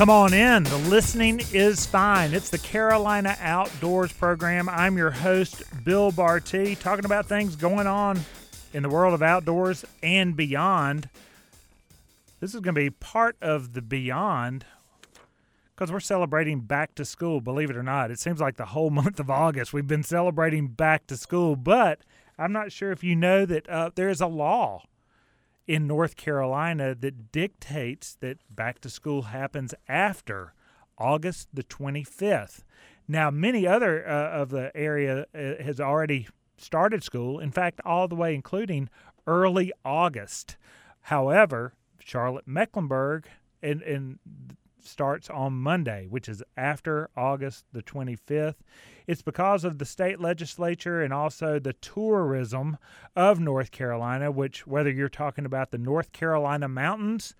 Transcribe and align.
Come 0.00 0.08
on 0.08 0.32
in. 0.32 0.62
The 0.62 0.78
listening 0.88 1.42
is 1.52 1.84
fine. 1.84 2.32
It's 2.32 2.48
the 2.48 2.56
Carolina 2.56 3.36
Outdoors 3.38 4.10
program. 4.10 4.66
I'm 4.66 4.96
your 4.96 5.10
host, 5.10 5.62
Bill 5.84 6.10
Barty, 6.10 6.74
talking 6.74 7.04
about 7.04 7.26
things 7.26 7.54
going 7.54 7.86
on 7.86 8.18
in 8.72 8.82
the 8.82 8.88
world 8.88 9.12
of 9.12 9.20
outdoors 9.20 9.84
and 10.02 10.34
beyond. 10.34 11.10
This 12.40 12.54
is 12.54 12.60
going 12.60 12.74
to 12.74 12.80
be 12.80 12.88
part 12.88 13.36
of 13.42 13.74
the 13.74 13.82
beyond 13.82 14.64
because 15.76 15.92
we're 15.92 16.00
celebrating 16.00 16.60
back 16.60 16.94
to 16.94 17.04
school, 17.04 17.42
believe 17.42 17.68
it 17.68 17.76
or 17.76 17.82
not. 17.82 18.10
It 18.10 18.18
seems 18.18 18.40
like 18.40 18.56
the 18.56 18.64
whole 18.64 18.88
month 19.00 19.20
of 19.20 19.28
August 19.28 19.74
we've 19.74 19.86
been 19.86 20.02
celebrating 20.02 20.68
back 20.68 21.08
to 21.08 21.16
school, 21.18 21.56
but 21.56 22.00
I'm 22.38 22.52
not 22.52 22.72
sure 22.72 22.90
if 22.90 23.04
you 23.04 23.14
know 23.14 23.44
that 23.44 23.68
uh, 23.68 23.90
there 23.94 24.08
is 24.08 24.22
a 24.22 24.26
law 24.26 24.82
in 25.70 25.86
North 25.86 26.16
Carolina 26.16 26.96
that 26.96 27.30
dictates 27.30 28.16
that 28.18 28.38
back 28.50 28.80
to 28.80 28.90
school 28.90 29.22
happens 29.22 29.72
after 29.88 30.52
August 30.98 31.46
the 31.54 31.62
25th. 31.62 32.64
Now, 33.06 33.30
many 33.30 33.68
other 33.68 34.04
uh, 34.04 34.30
of 34.30 34.50
the 34.50 34.72
area 34.76 35.26
uh, 35.32 35.62
has 35.62 35.78
already 35.78 36.26
started 36.58 37.04
school, 37.04 37.38
in 37.38 37.52
fact, 37.52 37.80
all 37.84 38.08
the 38.08 38.16
way 38.16 38.34
including 38.34 38.90
early 39.28 39.70
August. 39.84 40.56
However, 41.02 41.74
Charlotte 42.00 42.48
Mecklenburg 42.48 43.28
and, 43.62 43.80
and 43.82 44.18
starts 44.84 45.30
on 45.30 45.52
Monday, 45.54 46.06
which 46.08 46.28
is 46.28 46.42
after 46.56 47.10
August 47.16 47.64
the 47.72 47.82
25th. 47.82 48.56
It's 49.06 49.22
because 49.22 49.64
of 49.64 49.78
the 49.78 49.84
state 49.84 50.20
legislature 50.20 51.02
and 51.02 51.12
also 51.12 51.58
the 51.58 51.72
tourism 51.74 52.78
of 53.16 53.40
North 53.40 53.70
Carolina, 53.70 54.30
which, 54.30 54.66
whether 54.66 54.90
you're 54.90 55.08
talking 55.08 55.44
about 55.44 55.70
the 55.70 55.78
North 55.78 56.12
Carolina 56.12 56.68
mountains, 56.68 57.34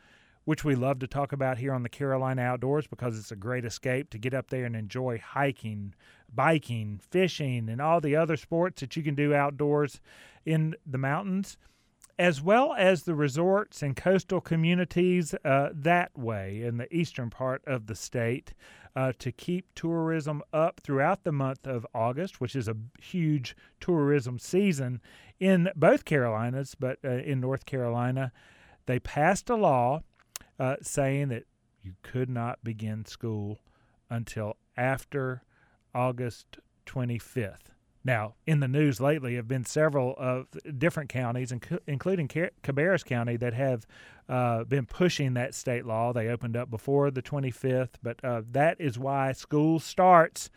which 0.44 0.64
we 0.64 0.74
love 0.74 0.98
to 0.98 1.06
talk 1.06 1.32
about 1.32 1.58
here 1.58 1.72
on 1.72 1.82
the 1.82 1.88
Carolina 1.88 2.42
Outdoors 2.42 2.86
because 2.86 3.18
it's 3.18 3.30
a 3.30 3.36
great 3.36 3.64
escape 3.64 4.10
to 4.10 4.18
get 4.18 4.34
up 4.34 4.50
there 4.50 4.64
and 4.64 4.74
enjoy 4.74 5.18
hiking, 5.18 5.94
biking, 6.32 7.00
fishing, 7.10 7.68
and 7.68 7.80
all 7.80 8.00
the 8.00 8.16
other 8.16 8.36
sports 8.36 8.80
that 8.80 8.96
you 8.96 9.02
can 9.02 9.14
do 9.14 9.34
outdoors 9.34 10.00
in 10.44 10.74
the 10.86 10.98
mountains 10.98 11.56
as 12.20 12.42
well 12.42 12.74
as 12.74 13.04
the 13.04 13.14
resorts 13.14 13.82
and 13.82 13.96
coastal 13.96 14.42
communities 14.42 15.34
uh, 15.42 15.70
that 15.72 16.16
way 16.18 16.62
in 16.62 16.76
the 16.76 16.94
eastern 16.94 17.30
part 17.30 17.62
of 17.66 17.86
the 17.86 17.94
state 17.94 18.52
uh, 18.94 19.10
to 19.18 19.32
keep 19.32 19.74
tourism 19.74 20.42
up 20.52 20.80
throughout 20.80 21.24
the 21.24 21.32
month 21.32 21.66
of 21.66 21.86
August, 21.94 22.38
which 22.38 22.54
is 22.54 22.68
a 22.68 22.76
huge 23.00 23.56
tourism 23.80 24.38
season 24.38 25.00
in 25.38 25.70
both 25.74 26.04
Carolinas, 26.04 26.74
but 26.78 26.98
uh, 27.02 27.08
in 27.08 27.40
North 27.40 27.64
Carolina. 27.64 28.32
They 28.84 28.98
passed 28.98 29.48
a 29.48 29.56
law 29.56 30.02
uh, 30.58 30.76
saying 30.82 31.28
that 31.28 31.44
you 31.82 31.94
could 32.02 32.28
not 32.28 32.62
begin 32.62 33.06
school 33.06 33.60
until 34.10 34.58
after 34.76 35.42
August 35.94 36.58
25th. 36.84 37.70
Now, 38.02 38.34
in 38.46 38.60
the 38.60 38.68
news 38.68 39.00
lately 39.00 39.34
have 39.36 39.46
been 39.46 39.64
several 39.64 40.14
of 40.16 40.46
different 40.78 41.10
counties, 41.10 41.52
including 41.86 42.28
Cabarrus 42.28 43.04
County, 43.04 43.36
that 43.36 43.52
have 43.52 43.86
uh, 44.28 44.64
been 44.64 44.86
pushing 44.86 45.34
that 45.34 45.54
state 45.54 45.84
law. 45.84 46.12
They 46.12 46.28
opened 46.28 46.56
up 46.56 46.70
before 46.70 47.10
the 47.10 47.22
25th, 47.22 47.94
but 48.02 48.24
uh, 48.24 48.42
that 48.52 48.80
is 48.80 48.98
why 48.98 49.32
school 49.32 49.78
starts 49.80 50.50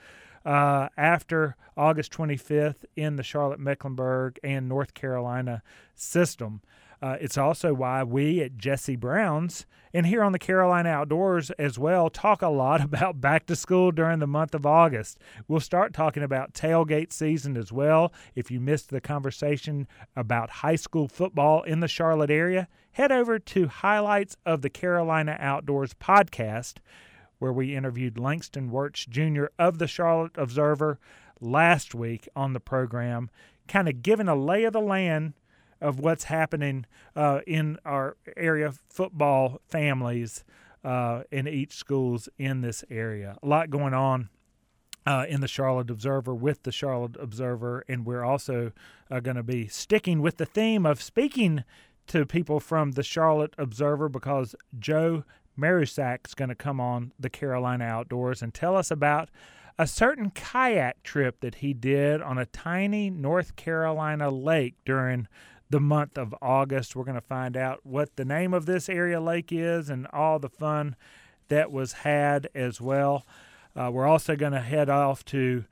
uh, 0.45 0.89
after 0.95 1.57
August 1.75 2.13
25th 2.13 2.85
in 2.95 3.17
the 3.17 3.23
Charlotte 3.23 3.59
Mecklenburg 3.59 4.39
and 4.43 4.69
North 4.69 4.93
Carolina 4.93 5.63
system. 5.95 6.61
Uh, 7.03 7.17
it's 7.19 7.37
also 7.37 7.73
why 7.73 8.01
we 8.01 8.39
at 8.39 8.57
Jesse 8.57 8.95
Brown's 8.95 9.65
and 9.93 10.05
here 10.05 10.23
on 10.23 10.31
the 10.31 10.39
Carolina 10.39 10.87
Outdoors 10.87 11.51
as 11.59 11.77
well 11.77 12.09
talk 12.09 12.41
a 12.41 12.47
lot 12.47 12.79
about 12.83 13.19
back 13.19 13.45
to 13.47 13.57
school 13.57 13.91
during 13.91 14.19
the 14.19 14.25
month 14.25 14.55
of 14.55 14.65
August. 14.65 15.19
We'll 15.49 15.59
start 15.59 15.93
talking 15.93 16.23
about 16.23 16.53
tailgate 16.53 17.11
season 17.11 17.57
as 17.57 17.73
well. 17.73 18.13
If 18.35 18.49
you 18.49 18.61
missed 18.61 18.89
the 18.89 19.01
conversation 19.01 19.85
about 20.15 20.49
high 20.49 20.77
school 20.77 21.09
football 21.09 21.63
in 21.63 21.81
the 21.81 21.89
Charlotte 21.89 22.31
area, 22.31 22.69
head 22.93 23.11
over 23.11 23.37
to 23.37 23.67
Highlights 23.67 24.37
of 24.45 24.61
the 24.61 24.69
Carolina 24.69 25.35
Outdoors 25.41 25.93
podcast, 25.93 26.75
where 27.39 27.51
we 27.51 27.75
interviewed 27.75 28.17
Langston 28.17 28.71
Wertz 28.71 29.05
Jr. 29.05 29.47
of 29.59 29.77
the 29.77 29.87
Charlotte 29.87 30.37
Observer 30.37 31.01
last 31.41 31.93
week 31.93 32.29
on 32.33 32.53
the 32.53 32.61
program, 32.61 33.29
kind 33.67 33.89
of 33.89 34.01
giving 34.01 34.29
a 34.29 34.35
lay 34.35 34.63
of 34.63 34.71
the 34.71 34.79
land 34.79 35.33
of 35.83 35.99
what's 35.99 36.23
happening 36.23 36.85
uh, 37.15 37.41
in 37.45 37.77
our 37.85 38.17
area 38.37 38.73
football 38.89 39.61
families 39.67 40.43
uh, 40.83 41.23
in 41.31 41.47
each 41.47 41.73
schools 41.73 42.29
in 42.37 42.61
this 42.61 42.83
area. 42.89 43.37
A 43.43 43.47
lot 43.47 43.69
going 43.69 43.93
on. 43.93 44.29
Uh, 45.05 45.25
in 45.27 45.41
the 45.41 45.49
Charlotte 45.49 45.89
Observer 45.89 46.33
with 46.33 46.63
the 46.63 46.71
Charlotte 46.71 47.17
Observer, 47.19 47.83
and 47.89 48.05
we're 48.05 48.23
also 48.23 48.71
uh, 49.11 49.19
going 49.19 49.35
to 49.35 49.43
be 49.43 49.67
sticking 49.67 50.21
with 50.21 50.37
the 50.37 50.45
theme 50.45 50.85
of 50.85 51.01
speaking 51.01 51.65
to 52.07 52.25
people 52.25 52.61
from 52.61 52.91
the 52.91 53.03
Charlotte 53.03 53.53
Observer 53.57 54.07
because 54.07 54.55
Joe 54.79 55.25
Marusak 55.59 56.27
is 56.27 56.33
going 56.33 56.47
to 56.47 56.55
come 56.55 56.79
on 56.79 57.11
the 57.19 57.29
Carolina 57.29 57.83
Outdoors 57.83 58.41
and 58.41 58.53
tell 58.53 58.77
us 58.77 58.89
about 58.89 59.27
a 59.77 59.87
certain 59.87 60.29
kayak 60.29 61.03
trip 61.03 61.39
that 61.41 61.55
he 61.55 61.73
did 61.73 62.21
on 62.21 62.37
a 62.37 62.45
tiny 62.45 63.09
North 63.09 63.55
Carolina 63.55 64.29
lake 64.29 64.75
during 64.85 65.27
the 65.73 65.79
month 65.79 66.19
of 66.19 66.35
August. 66.39 66.95
We're 66.95 67.03
going 67.03 67.15
to 67.15 67.21
find 67.21 67.57
out 67.57 67.79
what 67.83 68.15
the 68.15 68.23
name 68.23 68.53
of 68.53 68.67
this 68.67 68.87
area 68.87 69.19
lake 69.19 69.51
is 69.51 69.89
and 69.89 70.05
all 70.13 70.37
the 70.37 70.47
fun 70.47 70.95
that 71.47 71.71
was 71.71 71.93
had 71.93 72.47
as 72.53 72.79
well. 72.79 73.25
Uh, 73.75 73.89
we're 73.91 74.05
also 74.05 74.35
going 74.35 74.51
to 74.51 74.59
head 74.59 74.87
off 74.87 75.25
to 75.25 75.65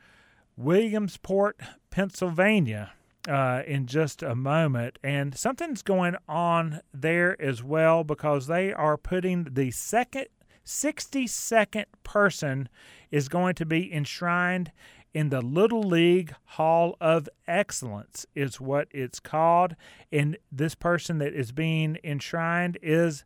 Williamsport, 0.58 1.60
Pennsylvania. 1.92 2.94
Uh, 3.30 3.62
in 3.68 3.86
just 3.86 4.24
a 4.24 4.34
moment. 4.34 4.98
And 5.04 5.38
something's 5.38 5.84
going 5.84 6.16
on 6.28 6.82
there 6.92 7.40
as 7.40 7.62
well 7.62 8.04
because 8.04 8.48
they 8.48 8.74
are 8.74 8.98
putting 8.98 9.44
the 9.44 9.70
second 9.70 10.26
62nd 10.66 11.86
person 12.02 12.68
is 13.12 13.30
going 13.30 13.54
to 13.54 13.66
be 13.68 13.94
enshrined 13.94 14.72
in 15.14 15.30
the 15.30 15.42
Little 15.42 15.84
League 15.84 16.34
Hall 16.46 16.96
of 17.02 17.28
Excellence, 17.48 18.26
is 18.36 18.62
what 18.62 18.88
it's 18.92 19.20
called. 19.20 19.76
And 20.12 20.38
this 20.52 20.76
person 20.76 21.18
that 21.20 21.34
is 21.34 21.52
being 21.52 21.98
enshrined 22.04 22.78
is 22.82 23.24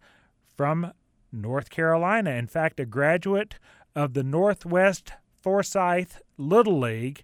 from 0.56 0.94
North 1.32 1.70
Carolina. 1.70 2.32
In 2.32 2.48
fact, 2.48 2.80
a 2.80 2.86
graduate 2.86 3.56
of 3.96 4.14
the 4.14 4.24
Northwest 4.24 5.14
Forsyth 5.42 6.22
Little 6.38 6.80
League 6.80 7.24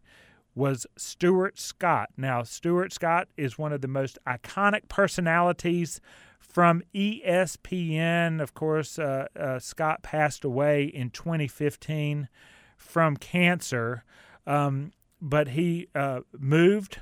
was 0.54 0.86
Stuart 0.98 1.58
Scott. 1.58 2.10
Now, 2.18 2.44
Stuart 2.44 2.94
Scott 2.94 3.28
is 3.38 3.58
one 3.58 3.74
of 3.74 3.82
the 3.82 3.88
most 3.88 4.18
iconic 4.28 4.88
personalities 4.90 6.02
from 6.40 6.84
ESPN. 6.94 8.42
Of 8.42 8.54
course, 8.54 9.00
uh, 9.00 9.28
uh, 9.40 9.60
Scott 9.60 10.04
passed 10.04 10.44
away 10.44 10.84
in 10.84 11.10
2015 11.10 12.28
from 12.78 13.18
cancer. 13.18 14.04
Um, 14.46 14.92
but 15.22 15.50
he 15.50 15.88
uh, 15.94 16.22
moved 16.38 17.00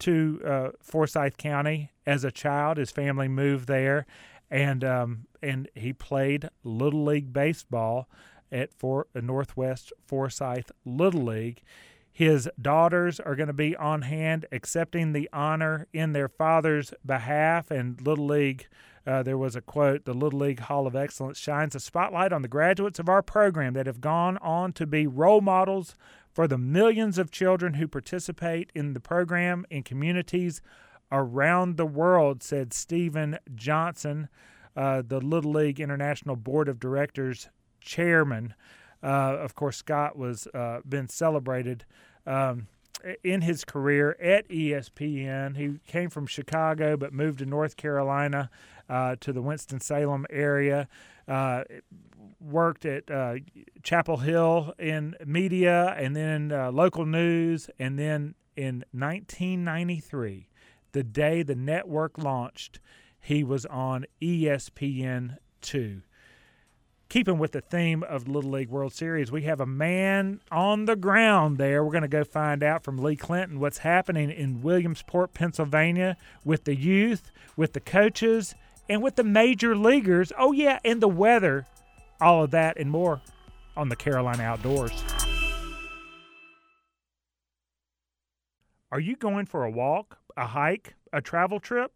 to 0.00 0.40
uh, 0.44 0.68
Forsyth 0.82 1.36
County 1.36 1.90
as 2.06 2.24
a 2.24 2.30
child. 2.30 2.76
His 2.76 2.90
family 2.90 3.28
moved 3.28 3.66
there, 3.68 4.06
and 4.50 4.84
um, 4.84 5.26
and 5.42 5.68
he 5.74 5.92
played 5.92 6.48
little 6.62 7.04
league 7.04 7.32
baseball 7.32 8.08
at 8.52 8.72
For- 8.74 9.06
uh, 9.14 9.20
Northwest 9.20 9.92
Forsyth 10.06 10.70
Little 10.84 11.22
League. 11.22 11.62
His 12.10 12.48
daughters 12.60 13.20
are 13.20 13.36
going 13.36 13.46
to 13.46 13.52
be 13.52 13.76
on 13.76 14.02
hand 14.02 14.46
accepting 14.50 15.12
the 15.12 15.28
honor 15.32 15.86
in 15.92 16.12
their 16.12 16.28
father's 16.28 16.92
behalf, 17.04 17.70
and 17.70 18.00
Little 18.00 18.26
League. 18.26 18.66
Uh, 19.06 19.22
there 19.22 19.38
was 19.38 19.56
a 19.56 19.62
quote 19.62 20.04
The 20.04 20.12
Little 20.12 20.40
League 20.40 20.60
Hall 20.60 20.86
of 20.86 20.94
Excellence 20.94 21.38
shines 21.38 21.74
a 21.74 21.80
spotlight 21.80 22.32
on 22.32 22.42
the 22.42 22.48
graduates 22.48 22.98
of 22.98 23.08
our 23.08 23.22
program 23.22 23.72
that 23.72 23.86
have 23.86 24.02
gone 24.02 24.36
on 24.38 24.72
to 24.74 24.86
be 24.86 25.06
role 25.06 25.40
models 25.40 25.94
for 26.38 26.46
the 26.46 26.56
millions 26.56 27.18
of 27.18 27.32
children 27.32 27.74
who 27.74 27.88
participate 27.88 28.70
in 28.72 28.92
the 28.92 29.00
program 29.00 29.66
in 29.70 29.82
communities 29.82 30.62
around 31.10 31.76
the 31.76 31.84
world, 31.84 32.44
said 32.44 32.72
Stephen 32.72 33.36
Johnson, 33.56 34.28
uh, 34.76 35.02
the 35.04 35.18
Little 35.18 35.50
League 35.50 35.80
International 35.80 36.36
Board 36.36 36.68
of 36.68 36.78
Directors 36.78 37.48
chairman. 37.80 38.54
Uh, 39.02 39.34
of 39.40 39.56
course, 39.56 39.78
Scott 39.78 40.16
was 40.16 40.46
uh, 40.54 40.78
been 40.88 41.08
celebrated 41.08 41.84
um, 42.24 42.68
in 43.24 43.40
his 43.40 43.64
career 43.64 44.16
at 44.22 44.48
ESPN. 44.48 45.56
He 45.56 45.80
came 45.88 46.08
from 46.08 46.28
Chicago 46.28 46.96
but 46.96 47.12
moved 47.12 47.40
to 47.40 47.46
North 47.46 47.76
Carolina 47.76 48.48
uh, 48.88 49.16
to 49.22 49.32
the 49.32 49.42
Winston 49.42 49.80
Salem 49.80 50.24
area. 50.30 50.86
Worked 52.40 52.84
at 52.86 53.10
uh, 53.10 53.34
Chapel 53.82 54.18
Hill 54.18 54.72
in 54.78 55.16
media 55.24 55.94
and 55.98 56.14
then 56.14 56.52
uh, 56.52 56.70
local 56.70 57.04
news. 57.04 57.68
And 57.78 57.98
then 57.98 58.34
in 58.56 58.84
1993, 58.92 60.48
the 60.92 61.02
day 61.02 61.42
the 61.42 61.54
network 61.54 62.16
launched, 62.18 62.80
he 63.20 63.44
was 63.44 63.66
on 63.66 64.06
ESPN2. 64.22 66.02
keeping 67.08 67.38
with 67.38 67.52
the 67.52 67.60
theme 67.60 68.02
of 68.02 68.28
Little 68.28 68.50
League 68.50 68.68
World 68.68 68.92
Series, 68.92 69.32
we 69.32 69.42
have 69.42 69.60
a 69.60 69.66
man 69.66 70.40
on 70.50 70.84
the 70.84 70.96
ground 70.96 71.58
there. 71.58 71.82
We're 71.82 71.92
going 71.92 72.02
to 72.02 72.08
go 72.08 72.24
find 72.24 72.62
out 72.62 72.84
from 72.84 72.98
Lee 72.98 73.16
Clinton 73.16 73.60
what's 73.60 73.78
happening 73.78 74.30
in 74.30 74.62
Williamsport, 74.62 75.34
Pennsylvania, 75.34 76.16
with 76.44 76.64
the 76.64 76.76
youth, 76.76 77.30
with 77.56 77.72
the 77.72 77.80
coaches, 77.80 78.54
and 78.88 79.02
with 79.02 79.16
the 79.16 79.24
major 79.24 79.76
leaguers. 79.76 80.32
Oh, 80.38 80.52
yeah, 80.52 80.78
and 80.84 81.00
the 81.00 81.08
weather. 81.08 81.66
All 82.20 82.42
of 82.42 82.50
that 82.50 82.78
and 82.78 82.90
more 82.90 83.20
on 83.76 83.88
the 83.88 83.96
Carolina 83.96 84.42
Outdoors. 84.42 84.92
Are 88.90 89.00
you 89.00 89.16
going 89.16 89.46
for 89.46 89.64
a 89.64 89.70
walk, 89.70 90.18
a 90.36 90.46
hike, 90.46 90.94
a 91.12 91.20
travel 91.20 91.60
trip? 91.60 91.92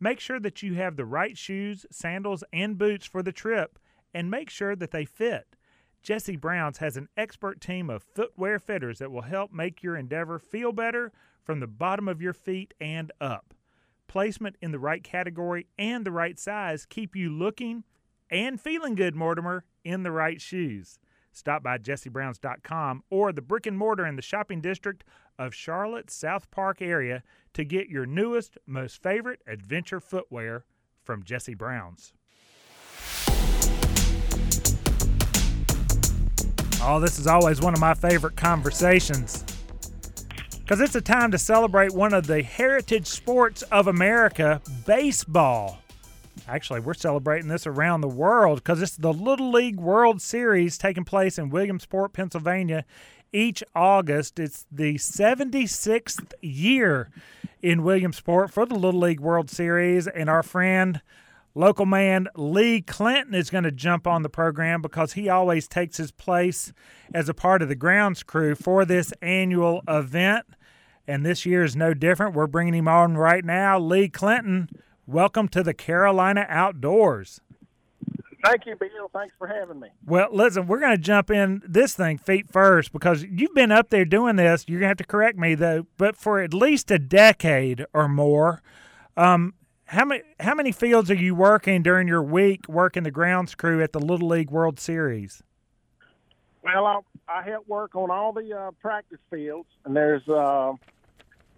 Make 0.00 0.20
sure 0.20 0.40
that 0.40 0.62
you 0.62 0.74
have 0.74 0.96
the 0.96 1.04
right 1.04 1.38
shoes, 1.38 1.86
sandals, 1.90 2.42
and 2.52 2.76
boots 2.76 3.06
for 3.06 3.22
the 3.22 3.32
trip, 3.32 3.78
and 4.12 4.30
make 4.30 4.50
sure 4.50 4.74
that 4.74 4.90
they 4.90 5.04
fit. 5.04 5.56
Jesse 6.02 6.36
Browns 6.36 6.78
has 6.78 6.96
an 6.96 7.08
expert 7.16 7.60
team 7.60 7.88
of 7.88 8.02
footwear 8.02 8.58
fitters 8.58 8.98
that 8.98 9.12
will 9.12 9.22
help 9.22 9.52
make 9.52 9.82
your 9.82 9.96
endeavor 9.96 10.40
feel 10.40 10.72
better 10.72 11.12
from 11.44 11.60
the 11.60 11.68
bottom 11.68 12.08
of 12.08 12.20
your 12.20 12.32
feet 12.32 12.74
and 12.80 13.12
up. 13.20 13.54
Placement 14.08 14.56
in 14.60 14.72
the 14.72 14.80
right 14.80 15.04
category 15.04 15.68
and 15.78 16.04
the 16.04 16.10
right 16.10 16.38
size 16.38 16.84
keep 16.84 17.14
you 17.14 17.30
looking 17.30 17.84
and 18.32 18.60
feeling 18.60 18.94
good, 18.94 19.14
Mortimer, 19.14 19.64
in 19.84 20.02
the 20.02 20.10
right 20.10 20.40
shoes. 20.40 20.98
Stop 21.30 21.62
by 21.62 21.78
jessebrowns.com 21.78 23.04
or 23.10 23.32
the 23.32 23.42
brick 23.42 23.66
and 23.66 23.78
mortar 23.78 24.06
in 24.06 24.16
the 24.16 24.22
shopping 24.22 24.60
district 24.60 25.04
of 25.38 25.54
Charlotte 25.54 26.10
South 26.10 26.50
Park 26.50 26.82
area 26.82 27.22
to 27.54 27.64
get 27.64 27.88
your 27.88 28.06
newest, 28.06 28.58
most 28.66 29.02
favorite 29.02 29.40
adventure 29.46 30.00
footwear 30.00 30.64
from 31.04 31.22
Jesse 31.22 31.54
Browns. 31.54 32.12
Oh, 36.84 36.98
this 37.00 37.18
is 37.18 37.26
always 37.26 37.60
one 37.60 37.74
of 37.74 37.80
my 37.80 37.94
favorite 37.94 38.36
conversations 38.36 39.44
because 40.60 40.80
it's 40.80 40.94
a 40.94 41.00
time 41.00 41.30
to 41.30 41.38
celebrate 41.38 41.92
one 41.92 42.14
of 42.14 42.26
the 42.26 42.42
heritage 42.42 43.06
sports 43.06 43.62
of 43.62 43.88
America, 43.88 44.60
baseball. 44.86 45.81
Actually, 46.48 46.80
we're 46.80 46.94
celebrating 46.94 47.48
this 47.48 47.66
around 47.66 48.00
the 48.00 48.08
world 48.08 48.58
because 48.58 48.82
it's 48.82 48.96
the 48.96 49.12
Little 49.12 49.50
League 49.50 49.78
World 49.78 50.20
Series 50.20 50.76
taking 50.76 51.04
place 51.04 51.38
in 51.38 51.50
Williamsport, 51.50 52.12
Pennsylvania 52.12 52.84
each 53.32 53.62
August. 53.74 54.38
It's 54.38 54.66
the 54.70 54.94
76th 54.94 56.32
year 56.40 57.10
in 57.62 57.82
Williamsport 57.82 58.50
for 58.50 58.66
the 58.66 58.74
Little 58.74 59.00
League 59.00 59.20
World 59.20 59.50
Series, 59.50 60.06
and 60.06 60.28
our 60.28 60.42
friend, 60.42 61.00
local 61.54 61.86
man 61.86 62.28
Lee 62.34 62.82
Clinton, 62.82 63.34
is 63.34 63.50
going 63.50 63.64
to 63.64 63.72
jump 63.72 64.06
on 64.06 64.22
the 64.22 64.28
program 64.28 64.82
because 64.82 65.12
he 65.12 65.28
always 65.28 65.68
takes 65.68 65.96
his 65.96 66.10
place 66.10 66.72
as 67.14 67.28
a 67.28 67.34
part 67.34 67.62
of 67.62 67.68
the 67.68 67.74
grounds 67.74 68.22
crew 68.22 68.54
for 68.54 68.84
this 68.84 69.12
annual 69.22 69.82
event. 69.86 70.44
And 71.06 71.26
this 71.26 71.44
year 71.46 71.64
is 71.64 71.74
no 71.74 71.94
different. 71.94 72.34
We're 72.34 72.46
bringing 72.46 72.74
him 72.74 72.88
on 72.88 73.16
right 73.16 73.44
now. 73.44 73.78
Lee 73.78 74.08
Clinton, 74.08 74.68
welcome 75.06 75.48
to 75.48 75.62
the 75.62 75.74
Carolina 75.74 76.46
Outdoors. 76.48 77.40
Thank 78.44 78.66
you, 78.66 78.74
Bill. 78.74 79.08
Thanks 79.12 79.34
for 79.38 79.46
having 79.46 79.78
me. 79.78 79.88
Well, 80.04 80.28
listen, 80.32 80.66
we're 80.66 80.80
going 80.80 80.96
to 80.96 81.02
jump 81.02 81.30
in 81.30 81.62
this 81.66 81.94
thing 81.94 82.18
feet 82.18 82.50
first 82.50 82.92
because 82.92 83.22
you've 83.22 83.54
been 83.54 83.70
up 83.70 83.90
there 83.90 84.04
doing 84.04 84.36
this. 84.36 84.64
You're 84.66 84.80
going 84.80 84.86
to 84.86 84.90
have 84.90 84.96
to 84.98 85.04
correct 85.04 85.38
me 85.38 85.54
though, 85.54 85.86
but 85.96 86.16
for 86.16 86.40
at 86.40 86.52
least 86.52 86.90
a 86.90 86.98
decade 86.98 87.84
or 87.94 88.08
more. 88.08 88.62
Um, 89.16 89.54
how 89.86 90.06
many 90.06 90.22
how 90.40 90.54
many 90.54 90.72
fields 90.72 91.10
are 91.10 91.14
you 91.14 91.34
working 91.34 91.82
during 91.82 92.08
your 92.08 92.22
week 92.22 92.66
working 92.66 93.02
the 93.02 93.10
grounds 93.10 93.54
crew 93.54 93.82
at 93.82 93.92
the 93.92 94.00
Little 94.00 94.28
League 94.28 94.50
World 94.50 94.80
Series? 94.80 95.42
Well, 96.64 96.86
I, 96.86 97.00
I 97.28 97.42
help 97.42 97.68
work 97.68 97.94
on 97.94 98.10
all 98.10 98.32
the 98.32 98.56
uh, 98.56 98.70
practice 98.80 99.18
fields, 99.30 99.68
and 99.84 99.94
there's 99.94 100.26
uh, 100.28 100.72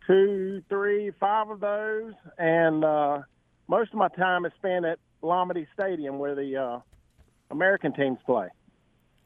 two, 0.06 0.62
three, 0.68 1.12
five 1.20 1.48
of 1.48 1.60
those, 1.60 2.14
and 2.38 2.84
uh, 2.84 3.20
most 3.68 3.92
of 3.92 3.98
my 3.98 4.08
time 4.08 4.44
is 4.44 4.52
spent 4.58 4.84
at 4.84 4.98
Lamade 5.22 5.66
Stadium 5.74 6.18
where 6.18 6.34
the 6.34 6.56
uh, 6.56 6.80
American 7.50 7.92
teams 7.92 8.18
play. 8.26 8.48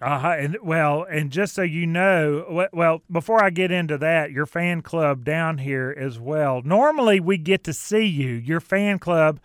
Uh 0.01 0.19
huh. 0.21 0.37
And 0.39 0.59
well, 0.63 1.05
and 1.11 1.33
just 1.33 1.55
so 1.55 1.63
you 1.63 1.85
know, 1.85 2.69
well, 2.73 3.03
before 3.11 3.43
I 3.43 3.51
get 3.51 3.73
into 3.73 3.99
that, 3.99 4.31
your 4.31 4.47
fan 4.47 4.81
club 4.81 5.25
down 5.25 5.59
here 5.59 5.93
as 5.99 6.21
well. 6.21 6.63
Normally, 6.63 7.19
we 7.19 7.37
get 7.37 7.65
to 7.65 7.73
see 7.73 8.05
you, 8.05 8.29
your 8.29 8.61
fan 8.61 9.01
club, 9.01 9.41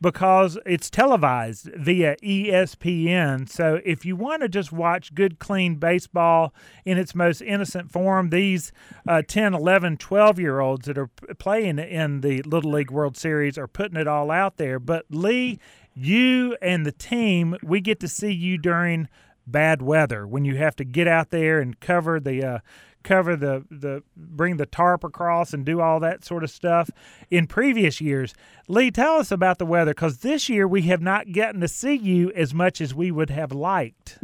because 0.00 0.58
it's 0.66 0.90
televised 0.90 1.70
via 1.74 2.16
ESPN. 2.16 3.48
So 3.48 3.80
if 3.84 4.04
you 4.04 4.16
want 4.16 4.42
to 4.42 4.48
just 4.48 4.72
watch 4.72 5.14
good, 5.14 5.38
clean 5.38 5.76
baseball 5.76 6.54
in 6.84 6.98
its 6.98 7.14
most 7.14 7.40
innocent 7.40 7.90
form, 7.90 8.30
these 8.30 8.72
uh, 9.08 9.22
10, 9.26 9.54
11, 9.54 9.96
12 9.96 10.38
year 10.38 10.60
olds 10.60 10.86
that 10.86 10.98
are 10.98 11.10
playing 11.38 11.78
in 11.78 12.20
the 12.20 12.42
Little 12.42 12.72
League 12.72 12.90
World 12.90 13.16
Series 13.16 13.58
are 13.58 13.68
putting 13.68 13.96
it 13.96 14.08
all 14.08 14.30
out 14.30 14.56
there. 14.56 14.78
But 14.78 15.06
Lee, 15.10 15.58
you 15.94 16.56
and 16.60 16.84
the 16.84 16.92
team, 16.92 17.56
we 17.62 17.80
get 17.80 18.00
to 18.00 18.08
see 18.08 18.32
you 18.32 18.58
during 18.58 19.08
bad 19.46 19.80
weather 19.80 20.26
when 20.26 20.44
you 20.44 20.56
have 20.56 20.76
to 20.76 20.84
get 20.84 21.06
out 21.06 21.30
there 21.30 21.60
and 21.60 21.78
cover 21.80 22.18
the 22.18 22.44
uh, 22.44 22.58
cover 23.06 23.36
the 23.36 23.64
the 23.70 24.02
bring 24.16 24.56
the 24.56 24.66
tarp 24.66 25.04
across 25.04 25.54
and 25.54 25.64
do 25.64 25.80
all 25.80 26.00
that 26.00 26.24
sort 26.24 26.44
of 26.44 26.50
stuff 26.50 26.90
in 27.30 27.46
previous 27.46 28.00
years. 28.00 28.34
Lee, 28.68 28.90
tell 28.90 29.14
us 29.14 29.30
about 29.30 29.58
the 29.58 29.64
weather 29.64 29.92
because 29.92 30.18
this 30.18 30.48
year 30.48 30.66
we 30.66 30.82
have 30.82 31.00
not 31.00 31.32
gotten 31.32 31.60
to 31.60 31.68
see 31.68 31.94
you 31.94 32.30
as 32.32 32.52
much 32.52 32.80
as 32.80 32.94
we 32.94 33.10
would 33.10 33.30
have 33.30 33.52
liked. 33.52 34.18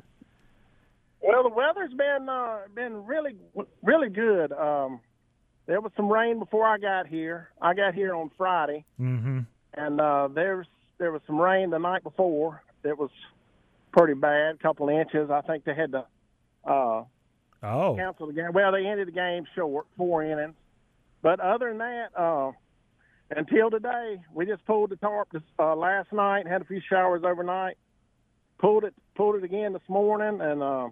Well, 1.20 1.44
the 1.44 1.48
weather's 1.48 1.94
been 1.94 2.28
uh, 2.28 2.58
been 2.74 3.06
really 3.06 3.36
really 3.82 4.10
good. 4.10 4.52
Um, 4.52 5.00
there 5.66 5.80
was 5.80 5.92
some 5.96 6.10
rain 6.10 6.40
before 6.40 6.66
I 6.66 6.78
got 6.78 7.06
here. 7.06 7.48
I 7.60 7.74
got 7.74 7.94
here 7.94 8.14
on 8.14 8.30
Friday, 8.36 8.84
mm-hmm. 9.00 9.40
and 9.74 10.00
uh, 10.00 10.28
there's 10.34 10.66
there 10.98 11.12
was 11.12 11.22
some 11.26 11.40
rain 11.40 11.70
the 11.70 11.78
night 11.78 12.02
before. 12.02 12.62
It 12.84 12.98
was 12.98 13.10
pretty 13.92 14.14
bad, 14.14 14.56
a 14.56 14.58
couple 14.58 14.88
of 14.88 14.94
inches. 14.94 15.30
I 15.30 15.40
think 15.42 15.64
they 15.64 15.74
had 15.74 15.92
to 15.92 16.04
uh, 16.64 17.04
oh. 17.62 17.94
cancel 17.96 18.26
the 18.26 18.32
game. 18.32 18.52
Well, 18.52 18.72
they 18.72 18.86
ended 18.86 19.08
the 19.08 19.12
game 19.12 19.44
short, 19.54 19.86
four 19.96 20.24
innings. 20.24 20.54
But 21.22 21.40
other 21.40 21.68
than 21.68 21.78
that, 21.78 22.08
uh, 22.16 22.52
until 23.30 23.70
today, 23.70 24.20
we 24.34 24.46
just 24.46 24.64
pulled 24.66 24.90
the 24.90 24.96
tarp 24.96 25.28
this, 25.32 25.42
uh, 25.58 25.74
last 25.76 26.12
night. 26.12 26.46
Had 26.46 26.62
a 26.62 26.64
few 26.64 26.80
showers 26.88 27.22
overnight. 27.24 27.76
Pulled 28.58 28.84
it, 28.84 28.94
pulled 29.16 29.36
it 29.36 29.44
again 29.44 29.72
this 29.72 29.82
morning, 29.88 30.40
and 30.40 30.62
uh, 30.62 30.88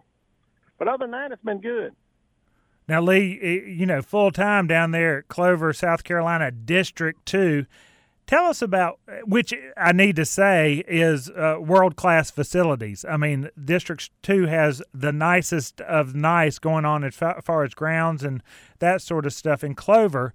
but 0.79 0.89
other 0.89 1.05
than 1.05 1.13
that, 1.13 1.31
it's 1.31 1.45
been 1.45 1.61
good. 1.61 1.95
Now, 2.89 3.01
Lee, 3.01 3.63
you 3.69 3.87
know, 3.87 4.03
full 4.03 4.33
time 4.33 4.67
down 4.67 4.91
there 4.91 5.19
at 5.19 5.29
Clover, 5.29 5.73
South 5.73 6.03
Carolina, 6.03 6.51
District 6.51 7.25
Two. 7.25 7.67
Tell 8.31 8.45
us 8.45 8.63
about 8.63 9.01
which 9.25 9.53
I 9.77 9.91
need 9.91 10.15
to 10.15 10.25
say 10.25 10.85
is 10.87 11.29
uh, 11.31 11.57
world 11.59 11.97
class 11.97 12.31
facilities. 12.31 13.05
I 13.05 13.17
mean, 13.17 13.51
District 13.61 14.09
Two 14.23 14.47
has 14.47 14.81
the 14.95 15.11
nicest 15.11 15.81
of 15.81 16.15
nice 16.15 16.61
going 16.61 16.85
on 16.85 17.03
as 17.03 17.17
far 17.17 17.65
as 17.65 17.75
grounds 17.75 18.23
and 18.23 18.41
that 18.79 19.03
sort 19.03 19.27
of 19.27 19.33
stuff 19.33 19.65
in 19.65 19.75
Clover. 19.75 20.33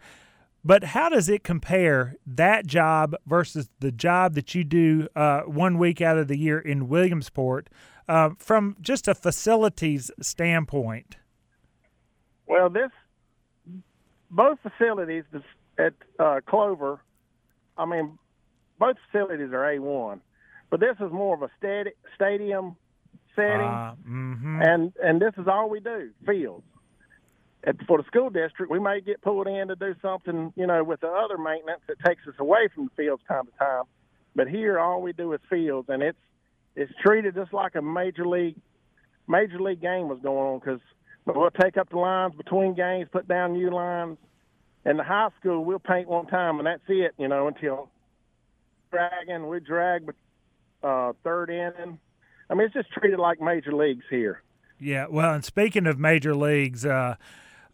But 0.61 0.83
how 0.83 1.07
does 1.07 1.29
it 1.29 1.45
compare 1.45 2.17
that 2.27 2.67
job 2.67 3.15
versus 3.25 3.69
the 3.79 3.93
job 3.93 4.33
that 4.33 4.53
you 4.53 4.65
do 4.65 5.07
uh, 5.15 5.43
one 5.43 5.77
week 5.77 6.01
out 6.01 6.17
of 6.17 6.27
the 6.27 6.37
year 6.37 6.59
in 6.59 6.89
Williamsport 6.89 7.69
uh, 8.09 8.31
from 8.37 8.75
just 8.81 9.07
a 9.07 9.15
facilities 9.15 10.11
standpoint? 10.21 11.15
Well, 12.45 12.69
this 12.69 12.91
both 14.29 14.59
facilities 14.59 15.23
at 15.77 15.93
uh, 16.19 16.41
Clover 16.45 16.99
I 17.77 17.86
mean, 17.86 18.17
both 18.79 18.98
facilities 19.12 19.51
are 19.51 19.63
A1, 19.63 20.20
but 20.70 20.79
this 20.79 20.96
is 21.00 21.12
more 21.12 21.36
of 21.36 21.41
a 21.41 21.50
steady, 21.58 21.91
stadium 22.15 22.75
setting, 23.36 23.62
uh, 23.62 23.96
mm-hmm. 24.08 24.62
and 24.62 24.94
and 25.03 25.22
this 25.22 25.34
is 25.38 25.48
all 25.48 25.70
we 25.70 25.79
do 25.79 26.12
fields. 26.25 26.63
At, 27.63 27.75
for 27.88 27.98
the 27.98 28.03
school 28.05 28.29
district, 28.29 28.72
we 28.72 28.79
may 28.79 29.01
get 29.01 29.22
pulled 29.22 29.48
in 29.48 29.70
to 29.70 29.75
do 29.75 29.96
something, 30.01 30.53
you 30.55 30.67
know, 30.67 30.84
with 30.84 31.01
the 31.01 31.08
other 31.08 31.38
maintenance 31.38 31.82
that 31.88 31.98
takes 32.05 32.22
us 32.27 32.36
away 32.38 32.67
from 32.74 32.86
the 32.86 33.03
fields 33.03 33.24
time 33.27 33.46
to 33.46 33.51
time. 33.58 33.84
But 34.36 34.48
here, 34.48 34.77
all 34.77 35.01
we 35.01 35.13
do 35.13 35.34
is 35.34 35.39
fields, 35.50 35.89
and 35.89 36.03
it's 36.03 36.17
it's 36.75 36.91
treated 37.03 37.36
just 37.36 37.53
like 37.53 37.75
a 37.75 37.82
major 37.82 38.27
league 38.27 38.55
major 39.27 39.60
league 39.60 39.82
game 39.82 40.08
was 40.08 40.20
going 40.22 40.53
on 40.53 40.60
because 40.60 40.82
we'll 41.25 41.50
take 41.51 41.77
up 41.77 41.89
the 41.89 41.98
lines 41.98 42.36
between 42.36 42.75
games, 42.75 43.08
put 43.12 43.27
down 43.27 43.53
new 43.53 43.72
lines, 43.72 44.17
in 44.85 44.97
the 44.97 45.03
high 45.03 45.29
school, 45.39 45.65
we'll 45.65 45.79
paint 45.79 46.07
one 46.07 46.27
time 46.27 46.59
and 46.59 46.67
that's 46.67 46.83
it, 46.87 47.13
you 47.17 47.27
know, 47.27 47.47
until 47.47 47.89
dragging, 48.91 49.47
we 49.47 49.59
drag 49.59 50.13
uh, 50.83 51.13
third 51.23 51.49
inning. 51.49 51.99
I 52.49 52.53
mean, 52.53 52.67
it's 52.67 52.73
just 52.73 52.91
treated 52.91 53.19
like 53.19 53.41
major 53.41 53.73
leagues 53.73 54.05
here. 54.09 54.41
Yeah, 54.79 55.07
well, 55.09 55.33
and 55.33 55.43
speaking 55.43 55.87
of 55.87 55.97
major 55.97 56.35
leagues, 56.35 56.85
uh, 56.85 57.15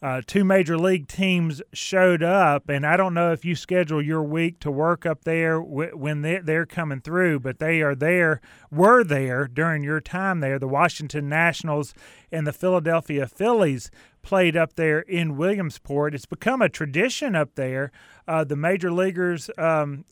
uh, 0.02 0.22
two 0.26 0.44
major 0.44 0.80
league 0.80 1.08
teams 1.08 1.62
showed 1.74 2.24
up, 2.24 2.70
and 2.70 2.86
I 2.88 2.98
don't 2.98 3.14
know 3.14 3.32
if 3.32 3.46
you 3.46 3.56
schedule 3.56 4.02
your 4.02 4.24
week 4.24 4.60
to 4.62 4.72
work 4.72 5.06
up 5.06 5.26
there 5.26 5.60
w- 5.60 5.96
when 5.96 6.24
they're, 6.24 6.42
they're 6.42 6.66
coming 6.66 7.02
through, 7.02 7.42
but 7.42 7.60
they 7.60 7.82
are 7.82 7.94
there, 7.94 8.42
were 8.72 9.04
there 9.04 9.48
during 9.48 9.84
your 9.84 10.02
time 10.02 10.40
there. 10.40 10.58
The 10.58 10.68
Washington 10.68 11.30
Nationals 11.30 11.94
and 12.32 12.48
the 12.48 12.54
Philadelphia 12.54 13.28
Phillies 13.28 13.92
played 14.24 14.58
up 14.58 14.74
there 14.74 15.02
in 15.02 15.38
Williamsport. 15.38 16.16
It's 16.16 16.26
become 16.26 16.64
a 16.64 16.70
tradition 16.70 17.36
up 17.36 17.54
there. 17.54 17.92
Uh, 18.28 18.44
the 18.44 18.56
major 18.56 18.92
leaguers 18.92 19.52
um, 19.60 20.06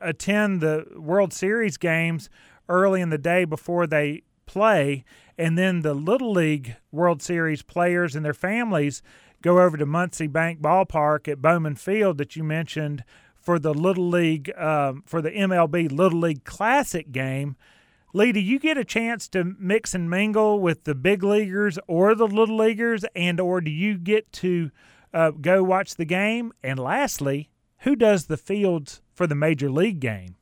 attend 0.00 0.60
the 0.60 0.86
World 0.96 1.32
Series 1.32 1.76
games 1.78 2.30
early 2.68 3.00
in 3.00 3.10
the 3.10 3.18
day 3.18 3.44
before 3.44 3.88
they 3.88 4.22
play, 4.46 5.04
and 5.36 5.56
then 5.56 5.80
the 5.80 5.94
Little 5.94 6.32
League 6.32 6.76
World 6.92 7.22
Series 7.22 7.62
players 7.62 8.14
and 8.14 8.24
their 8.24 8.34
families 8.34 9.02
go 9.42 9.60
over 9.60 9.76
to 9.76 9.86
Muncy 9.86 10.30
Bank 10.30 10.60
Ballpark 10.60 11.28
at 11.28 11.42
Bowman 11.42 11.74
Field 11.76 12.18
that 12.18 12.36
you 12.36 12.44
mentioned 12.44 13.04
for 13.34 13.58
the 13.58 13.74
Little 13.74 14.08
League 14.08 14.52
um, 14.56 15.02
for 15.06 15.20
the 15.20 15.30
MLB 15.30 15.90
Little 15.90 16.20
League 16.20 16.44
Classic 16.44 17.10
game. 17.12 17.56
Lee, 18.14 18.30
do 18.30 18.40
you 18.40 18.58
get 18.58 18.76
a 18.76 18.84
chance 18.84 19.26
to 19.28 19.42
mix 19.58 19.94
and 19.94 20.08
mingle 20.08 20.60
with 20.60 20.84
the 20.84 20.94
big 20.94 21.22
leaguers 21.22 21.78
or 21.86 22.14
the 22.14 22.26
little 22.26 22.56
leaguers, 22.56 23.04
and 23.16 23.40
or 23.40 23.60
do 23.60 23.70
you 23.70 23.96
get 23.98 24.30
to 24.32 24.70
uh, 25.14 25.30
go 25.30 25.62
watch 25.62 25.94
the 25.96 26.04
game? 26.04 26.52
And 26.62 26.78
lastly, 26.78 27.48
who 27.78 27.96
does 27.96 28.26
the 28.26 28.36
fields 28.36 29.00
for 29.14 29.26
the 29.26 29.34
major 29.34 29.70
league 29.70 29.98
game? 30.00 30.36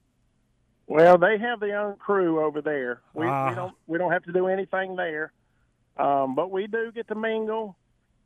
Well, 0.89 1.17
they 1.17 1.39
have 1.39 1.61
their 1.61 1.79
own 1.79 1.97
crew 1.97 2.45
over 2.45 2.61
there. 2.61 3.01
We, 3.15 3.25
Ah. 3.27 3.49
we 3.51 3.55
don't 3.55 3.75
we 3.87 3.99
don't 3.99 4.11
have 4.13 4.25
to 4.25 4.33
do 4.33 4.49
anything 4.49 4.97
there, 4.97 5.33
um, 5.97 6.35
but 6.35 6.51
we 6.51 6.67
do 6.67 6.91
get 6.93 7.07
to 7.09 7.15
mingle. 7.15 7.77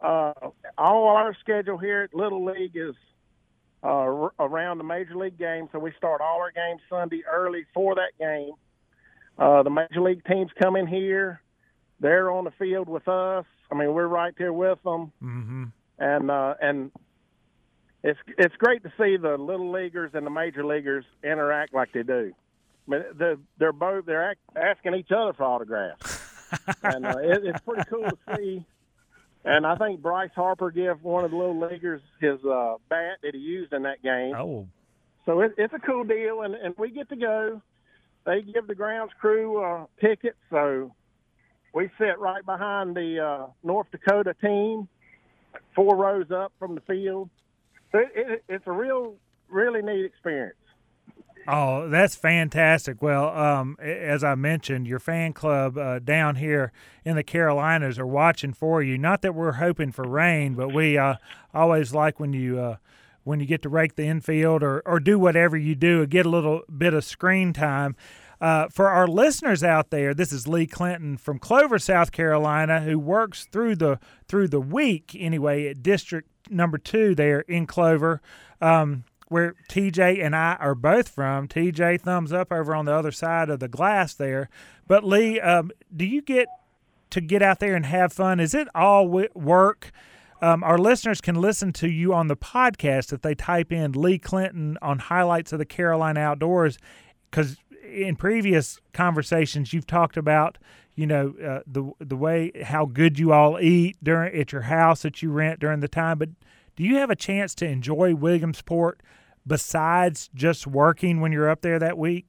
Uh, 0.00 0.32
all 0.76 1.08
our 1.08 1.34
schedule 1.40 1.78
here 1.78 2.02
at 2.02 2.14
Little 2.14 2.44
League 2.44 2.76
is 2.76 2.94
uh, 3.82 3.86
r- 3.88 4.32
around 4.38 4.78
the 4.78 4.84
major 4.84 5.16
league 5.16 5.38
game, 5.38 5.68
so 5.72 5.78
we 5.78 5.92
start 5.96 6.20
all 6.20 6.38
our 6.40 6.50
games 6.52 6.80
Sunday 6.90 7.22
early 7.30 7.64
for 7.72 7.94
that 7.94 8.12
game. 8.18 8.52
Uh, 9.38 9.62
the 9.62 9.70
major 9.70 10.00
league 10.00 10.24
teams 10.24 10.50
come 10.62 10.76
in 10.76 10.86
here; 10.86 11.40
they're 12.00 12.30
on 12.30 12.44
the 12.44 12.50
field 12.52 12.88
with 12.88 13.08
us. 13.08 13.44
I 13.70 13.74
mean, 13.74 13.92
we're 13.94 14.06
right 14.06 14.34
there 14.38 14.52
with 14.52 14.82
them, 14.84 15.10
Mm-hmm. 15.22 15.64
and 15.98 16.30
uh, 16.30 16.54
and 16.60 16.90
it's 18.02 18.18
it's 18.38 18.54
great 18.56 18.82
to 18.84 18.92
see 18.98 19.16
the 19.16 19.36
little 19.38 19.72
leaguers 19.72 20.10
and 20.14 20.26
the 20.26 20.30
major 20.30 20.64
leaguers 20.64 21.04
interact 21.22 21.72
like 21.74 21.92
they 21.92 22.02
do. 22.02 22.32
I 22.86 22.90
mean, 22.90 23.02
they're, 23.14 23.36
they're 23.58 23.72
both 23.72 24.04
they're 24.06 24.30
act, 24.30 24.40
asking 24.54 24.94
each 24.94 25.10
other 25.10 25.32
for 25.32 25.44
autographs, 25.44 26.20
and 26.82 27.06
uh, 27.06 27.16
it, 27.18 27.44
it's 27.46 27.60
pretty 27.62 27.82
cool 27.88 28.08
to 28.10 28.36
see. 28.36 28.64
And 29.44 29.66
I 29.66 29.76
think 29.76 30.00
Bryce 30.00 30.30
Harper 30.34 30.70
gave 30.70 31.02
one 31.02 31.24
of 31.24 31.30
the 31.30 31.36
little 31.36 31.60
leaguers 31.60 32.00
his 32.20 32.42
uh, 32.44 32.76
bat 32.88 33.18
that 33.22 33.34
he 33.34 33.40
used 33.40 33.72
in 33.72 33.82
that 33.82 34.02
game. 34.02 34.34
Oh, 34.36 34.66
So 35.26 35.40
it, 35.40 35.52
it's 35.58 35.74
a 35.74 35.78
cool 35.78 36.04
deal, 36.04 36.42
and, 36.42 36.54
and 36.54 36.74
we 36.78 36.90
get 36.90 37.10
to 37.10 37.16
go. 37.16 37.60
They 38.24 38.40
give 38.40 38.66
the 38.66 38.74
grounds 38.74 39.12
crew 39.20 39.62
uh, 39.62 39.86
tickets, 40.00 40.38
so 40.50 40.94
we 41.74 41.90
sit 41.98 42.18
right 42.18 42.44
behind 42.44 42.96
the 42.96 43.20
uh, 43.20 43.46
North 43.62 43.88
Dakota 43.90 44.34
team, 44.40 44.88
four 45.74 45.94
rows 45.94 46.30
up 46.30 46.52
from 46.58 46.74
the 46.74 46.80
field. 46.82 47.28
So 47.92 47.98
it, 47.98 48.08
it, 48.14 48.44
it's 48.48 48.66
a 48.66 48.72
real, 48.72 49.16
really 49.50 49.82
neat 49.82 50.06
experience. 50.06 50.56
Oh, 51.46 51.88
that's 51.88 52.14
fantastic. 52.14 53.02
Well, 53.02 53.28
um, 53.28 53.76
as 53.80 54.24
I 54.24 54.34
mentioned, 54.34 54.86
your 54.86 54.98
fan 54.98 55.32
club 55.32 55.76
uh, 55.76 55.98
down 55.98 56.36
here 56.36 56.72
in 57.04 57.16
the 57.16 57.22
Carolinas 57.22 57.98
are 57.98 58.06
watching 58.06 58.54
for 58.54 58.82
you. 58.82 58.96
Not 58.96 59.22
that 59.22 59.34
we're 59.34 59.52
hoping 59.52 59.92
for 59.92 60.08
rain, 60.08 60.54
but 60.54 60.72
we 60.72 60.96
uh, 60.96 61.16
always 61.52 61.92
like 61.92 62.18
when 62.18 62.32
you 62.32 62.58
uh, 62.58 62.76
when 63.24 63.40
you 63.40 63.46
get 63.46 63.62
to 63.62 63.68
rake 63.68 63.96
the 63.96 64.04
infield 64.04 64.62
or, 64.62 64.82
or 64.86 65.00
do 65.00 65.18
whatever 65.18 65.56
you 65.56 65.74
do, 65.74 66.06
get 66.06 66.26
a 66.26 66.30
little 66.30 66.62
bit 66.74 66.94
of 66.94 67.04
screen 67.04 67.52
time. 67.52 67.96
Uh, 68.40 68.68
for 68.68 68.90
our 68.90 69.06
listeners 69.06 69.62
out 69.64 69.90
there, 69.90 70.12
this 70.12 70.32
is 70.32 70.46
Lee 70.46 70.66
Clinton 70.66 71.16
from 71.16 71.38
Clover, 71.38 71.78
South 71.78 72.12
Carolina, 72.12 72.80
who 72.80 72.98
works 72.98 73.46
through 73.50 73.76
the 73.76 73.98
through 74.28 74.48
the 74.48 74.60
week 74.60 75.16
anyway 75.18 75.68
at 75.68 75.82
District 75.82 76.28
Number 76.50 76.78
Two 76.78 77.14
there 77.14 77.40
in 77.40 77.66
Clover. 77.66 78.20
Um, 78.60 79.04
where 79.28 79.54
TJ 79.68 80.24
and 80.24 80.34
I 80.34 80.56
are 80.60 80.74
both 80.74 81.08
from. 81.08 81.48
TJ, 81.48 82.00
thumbs 82.00 82.32
up 82.32 82.52
over 82.52 82.74
on 82.74 82.84
the 82.84 82.92
other 82.92 83.12
side 83.12 83.50
of 83.50 83.60
the 83.60 83.68
glass 83.68 84.14
there. 84.14 84.48
But 84.86 85.04
Lee, 85.04 85.40
um, 85.40 85.70
do 85.94 86.04
you 86.04 86.22
get 86.22 86.48
to 87.10 87.20
get 87.20 87.42
out 87.42 87.60
there 87.60 87.74
and 87.74 87.86
have 87.86 88.12
fun? 88.12 88.40
Is 88.40 88.54
it 88.54 88.68
all 88.74 89.08
work? 89.08 89.92
Um, 90.42 90.62
our 90.62 90.78
listeners 90.78 91.20
can 91.20 91.36
listen 91.36 91.72
to 91.74 91.88
you 91.88 92.12
on 92.12 92.28
the 92.28 92.36
podcast 92.36 93.12
if 93.12 93.22
they 93.22 93.34
type 93.34 93.72
in 93.72 93.92
Lee 93.92 94.18
Clinton 94.18 94.76
on 94.82 94.98
highlights 94.98 95.52
of 95.52 95.58
the 95.58 95.64
Carolina 95.64 96.20
outdoors, 96.20 96.76
because 97.30 97.56
in 97.94 98.16
previous 98.16 98.80
conversations 98.92 99.72
you've 99.72 99.86
talked 99.86 100.16
about 100.16 100.58
you 100.96 101.06
know 101.06 101.34
uh, 101.44 101.60
the 101.66 101.90
the 102.00 102.16
way 102.16 102.50
how 102.64 102.86
good 102.86 103.18
you 103.18 103.32
all 103.32 103.60
eat 103.60 103.96
during 104.02 104.34
at 104.38 104.52
your 104.52 104.62
house 104.62 105.02
that 105.02 105.22
you 105.22 105.30
rent 105.30 105.60
during 105.60 105.80
the 105.80 105.88
time 105.88 106.18
but 106.18 106.30
do 106.76 106.84
you 106.84 106.96
have 106.96 107.10
a 107.10 107.16
chance 107.16 107.54
to 107.56 107.66
enjoy 107.66 108.14
Williamsport 108.14 109.00
besides 109.46 110.28
just 110.34 110.66
working 110.66 111.20
when 111.20 111.32
you're 111.32 111.48
up 111.48 111.60
there 111.62 111.78
that 111.78 111.96
week? 111.98 112.26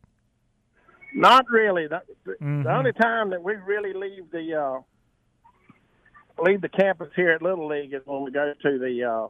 Not 1.14 1.46
really. 1.50 1.88
The, 1.88 2.02
Mhm. 2.42 2.64
the 2.64 2.76
only 2.76 2.92
time 2.94 3.30
that 3.30 3.42
we 3.42 3.56
really 3.56 3.94
leave 3.94 4.30
the 4.32 4.54
uh, 4.56 4.82
leave 6.44 6.62
the 6.62 6.70
campus 6.70 7.10
here 7.16 7.30
at 7.32 7.42
Little 7.42 7.68
League 7.68 7.94
is 7.94 8.02
when 8.06 8.24
we 8.24 8.32
go 8.32 8.54
to 8.62 8.80
the 8.80 9.04
uh, 9.04 9.28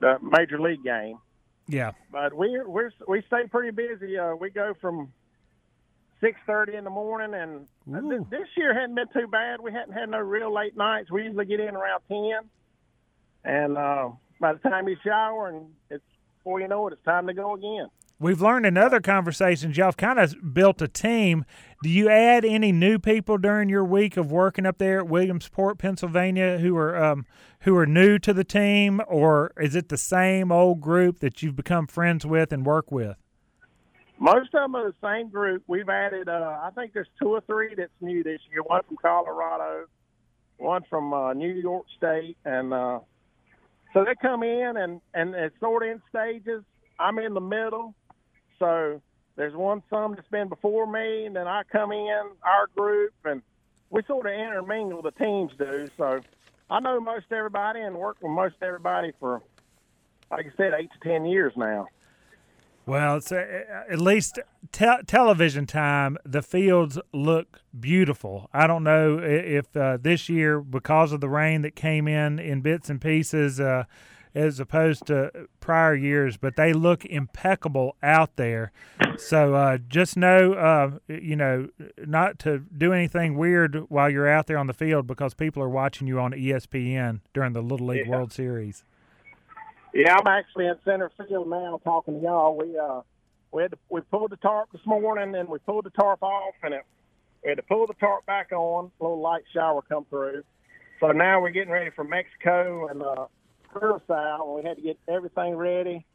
the 0.00 0.18
major 0.22 0.58
league 0.60 0.82
game. 0.82 1.18
Yeah. 1.68 1.92
but 2.10 2.34
we 2.34 2.58
we're 2.64 2.90
we 3.06 3.22
stay 3.28 3.46
pretty 3.48 3.70
busy. 3.70 4.18
Uh, 4.18 4.34
we 4.34 4.50
go 4.50 4.72
from 4.80 5.12
six 6.20 6.40
thirty 6.46 6.74
in 6.74 6.84
the 6.84 6.90
morning, 6.90 7.34
and 7.34 7.66
uh, 7.94 7.98
Ooh. 8.00 8.26
this 8.30 8.48
year 8.56 8.74
hadn't 8.74 8.94
been 8.96 9.06
too 9.12 9.28
bad. 9.28 9.60
We 9.60 9.72
hadn't 9.72 9.92
had 9.92 10.08
no 10.08 10.18
real 10.18 10.52
late 10.52 10.76
nights. 10.76 11.10
We 11.10 11.24
usually 11.24 11.44
get 11.44 11.60
in 11.60 11.76
around 11.76 12.00
ten, 12.08 12.40
and 13.44 13.76
uh, 13.76 14.10
by 14.40 14.52
the 14.52 14.58
time 14.60 14.88
you 14.88 14.96
shower, 15.04 15.48
and 15.48 15.66
it's 15.90 16.04
before 16.38 16.60
you 16.60 16.68
know 16.68 16.86
it, 16.88 16.94
it's 16.94 17.04
time 17.04 17.26
to 17.26 17.34
go 17.34 17.54
again. 17.54 17.88
We've 18.18 18.42
learned 18.42 18.66
in 18.66 18.76
other 18.76 19.00
conversations 19.00 19.78
y'all 19.78 19.86
have 19.86 19.96
kind 19.96 20.18
of 20.18 20.52
built 20.52 20.82
a 20.82 20.88
team. 20.88 21.46
Do 21.82 21.88
you 21.88 22.10
add 22.10 22.44
any 22.44 22.70
new 22.70 22.98
people 22.98 23.38
during 23.38 23.70
your 23.70 23.84
week 23.84 24.18
of 24.18 24.30
working 24.30 24.66
up 24.66 24.76
there 24.76 24.98
at 24.98 25.08
Williamsport, 25.08 25.78
Pennsylvania, 25.78 26.58
who 26.58 26.76
are 26.76 27.02
um, 27.02 27.24
who 27.60 27.74
are 27.76 27.86
new 27.86 28.18
to 28.18 28.34
the 28.34 28.44
team, 28.44 29.00
or 29.08 29.52
is 29.56 29.74
it 29.74 29.88
the 29.88 29.96
same 29.96 30.52
old 30.52 30.82
group 30.82 31.20
that 31.20 31.42
you've 31.42 31.56
become 31.56 31.86
friends 31.86 32.26
with 32.26 32.52
and 32.52 32.66
work 32.66 32.92
with? 32.92 33.16
Most 34.18 34.54
of 34.54 34.60
them 34.60 34.76
are 34.76 34.92
the 34.92 34.94
same 35.02 35.30
group. 35.30 35.62
We've 35.66 35.88
added, 35.88 36.28
uh, 36.28 36.58
I 36.62 36.70
think 36.74 36.92
there's 36.92 37.08
two 37.18 37.30
or 37.30 37.40
three 37.46 37.74
that's 37.74 37.90
new 38.02 38.22
this 38.22 38.40
year. 38.52 38.62
One 38.62 38.82
from 38.86 38.98
Colorado, 39.00 39.86
one 40.58 40.84
from 40.90 41.14
uh, 41.14 41.32
New 41.32 41.54
York 41.54 41.86
State, 41.96 42.36
and 42.44 42.74
uh, 42.74 43.00
so 43.92 44.04
they 44.04 44.14
come 44.20 44.42
in 44.42 44.76
and 44.76 45.00
and 45.14 45.34
it's 45.34 45.58
sort 45.60 45.82
of 45.82 45.90
in 45.90 46.02
stages. 46.08 46.62
I'm 46.98 47.18
in 47.18 47.34
the 47.34 47.40
middle, 47.40 47.94
so 48.58 49.00
there's 49.36 49.54
one 49.54 49.82
some 49.88 50.14
that's 50.14 50.28
been 50.28 50.48
before 50.48 50.86
me, 50.86 51.24
and 51.24 51.34
then 51.34 51.46
I 51.46 51.62
come 51.70 51.92
in 51.92 52.22
our 52.42 52.66
group, 52.76 53.12
and 53.24 53.42
we 53.88 54.02
sort 54.06 54.26
of 54.26 54.32
intermingle. 54.32 55.02
The 55.02 55.12
teams 55.12 55.52
do, 55.58 55.88
so 55.96 56.20
I 56.68 56.80
know 56.80 57.00
most 57.00 57.26
everybody 57.32 57.80
and 57.80 57.96
work 57.96 58.18
with 58.20 58.32
most 58.32 58.56
everybody 58.60 59.12
for, 59.18 59.42
like 60.30 60.46
I 60.46 60.56
said, 60.56 60.72
eight 60.78 60.90
to 60.92 61.08
ten 61.08 61.24
years 61.24 61.52
now. 61.56 61.88
Well, 62.86 63.16
it's 63.18 63.30
uh, 63.30 63.84
at 63.88 64.00
least 64.00 64.38
te- 64.72 65.02
television 65.06 65.66
time. 65.66 66.16
The 66.24 66.42
fields 66.42 66.98
look 67.12 67.60
beautiful. 67.78 68.48
I 68.52 68.66
don't 68.66 68.82
know 68.82 69.18
if 69.22 69.76
uh, 69.76 69.98
this 70.00 70.28
year, 70.28 70.60
because 70.60 71.12
of 71.12 71.20
the 71.20 71.28
rain 71.28 71.62
that 71.62 71.76
came 71.76 72.08
in 72.08 72.38
in 72.38 72.62
bits 72.62 72.90
and 72.90 73.00
pieces, 73.00 73.60
uh, 73.60 73.84
as 74.34 74.60
opposed 74.60 75.06
to 75.06 75.30
prior 75.58 75.94
years, 75.94 76.36
but 76.36 76.54
they 76.56 76.72
look 76.72 77.04
impeccable 77.04 77.96
out 78.02 78.36
there. 78.36 78.70
So 79.18 79.54
uh, 79.54 79.78
just 79.88 80.16
know, 80.16 80.52
uh, 80.54 80.90
you 81.08 81.34
know, 81.36 81.68
not 81.98 82.38
to 82.40 82.60
do 82.60 82.92
anything 82.92 83.36
weird 83.36 83.74
while 83.88 84.08
you're 84.08 84.28
out 84.28 84.46
there 84.46 84.56
on 84.58 84.68
the 84.68 84.72
field 84.72 85.06
because 85.08 85.34
people 85.34 85.62
are 85.62 85.68
watching 85.68 86.06
you 86.06 86.20
on 86.20 86.30
ESPN 86.32 87.20
during 87.34 87.52
the 87.54 87.60
Little 87.62 87.88
League 87.88 88.06
Yeah. 88.06 88.12
World 88.12 88.32
Series. 88.32 88.84
Yeah, 89.92 90.16
I'm 90.16 90.26
actually 90.26 90.66
in 90.66 90.76
center 90.84 91.10
field 91.16 91.48
now 91.48 91.80
talking 91.82 92.14
to 92.14 92.20
y'all. 92.20 92.56
We 92.56 92.78
uh 92.78 93.00
we 93.52 93.62
had 93.62 93.72
to, 93.72 93.78
we 93.88 94.00
pulled 94.02 94.30
the 94.30 94.36
tarp 94.36 94.70
this 94.72 94.84
morning 94.86 95.34
and 95.34 95.48
we 95.48 95.58
pulled 95.58 95.84
the 95.84 95.90
tarp 95.90 96.22
off 96.22 96.54
and 96.62 96.74
it, 96.74 96.82
we 97.42 97.50
had 97.50 97.56
to 97.56 97.64
pull 97.64 97.86
the 97.86 97.94
tarp 97.94 98.24
back 98.26 98.52
on. 98.52 98.90
A 99.00 99.02
little 99.02 99.20
light 99.20 99.42
shower 99.52 99.82
come 99.82 100.04
through. 100.08 100.44
So 101.00 101.08
now 101.08 101.40
we're 101.40 101.50
getting 101.50 101.72
ready 101.72 101.90
for 101.90 102.04
Mexico 102.04 102.88
and 102.88 103.02
uh 103.02 103.26
Curacao 103.72 104.46
and 104.46 104.62
we 104.62 104.68
had 104.68 104.76
to 104.76 104.82
get 104.82 104.98
everything 105.08 105.56
ready. 105.56 106.06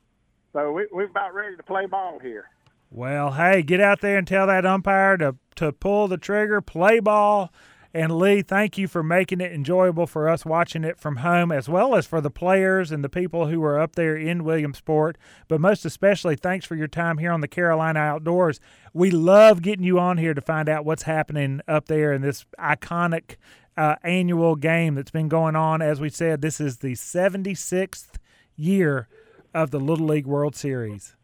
So 0.54 0.72
we 0.72 0.88
we're 0.92 1.06
about 1.06 1.34
ready 1.34 1.58
to 1.58 1.64
play 1.64 1.86
ball 1.86 2.20
here. 2.20 2.46
Well, 2.92 3.34
hey, 3.34 3.62
get 3.62 3.82
out 3.82 4.00
there 4.00 4.18
and 4.18 4.28
tell 4.28 4.48
that 4.48 4.66
umpire 4.66 5.18
to 5.18 5.36
to 5.56 5.74
pull 5.74 6.08
the 6.08 6.18
trigger, 6.18 6.62
play 6.62 7.00
ball, 7.00 7.52
And 7.96 8.18
Lee, 8.18 8.42
thank 8.42 8.78
you 8.78 8.90
for 8.90 9.02
making 9.02 9.40
it 9.40 9.54
enjoyable 9.54 10.06
for 10.06 10.28
us 10.28 10.44
watching 10.46 10.84
it 10.84 11.00
from 11.00 11.16
home, 11.18 11.50
as 11.50 11.70
well 11.70 11.96
as 11.96 12.06
for 12.06 12.20
the 12.20 12.30
players 12.30 12.92
and 12.92 13.06
the 13.06 13.08
people 13.08 13.48
who 13.48 13.64
are 13.64 13.80
up 13.80 13.96
there 13.96 14.18
in 14.18 14.44
Williamsport. 14.44 15.18
But 15.48 15.62
most 15.62 15.86
especially, 15.86 16.36
thanks 16.36 16.66
for 16.66 16.76
your 16.76 16.90
time 16.90 17.20
here 17.20 17.32
on 17.32 17.40
the 17.40 17.48
Carolina 17.48 18.02
Outdoors. 18.02 18.60
We 18.94 19.12
love 19.12 19.62
getting 19.62 19.86
you 19.86 19.98
on 19.98 20.18
here 20.18 20.34
to 20.34 20.42
find 20.42 20.68
out 20.68 20.84
what's 20.84 21.04
happening 21.04 21.62
up 21.70 21.86
there 21.86 22.12
in 22.12 22.22
this 22.22 22.46
iconic 22.60 23.38
uh, 23.78 23.96
annual 24.04 24.58
game 24.58 24.96
that's 24.96 25.12
been 25.12 25.30
going 25.30 25.56
on. 25.56 25.82
As 25.82 26.02
we 26.02 26.10
said, 26.10 26.42
this 26.42 26.60
is 26.60 26.80
the 26.80 26.96
76th 26.96 28.18
year 28.58 29.08
of 29.54 29.72
the 29.72 29.80
Little 29.80 30.08
League 30.08 30.28
World 30.28 30.58
Series. 30.58 31.16